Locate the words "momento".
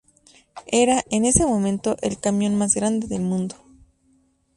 1.45-1.95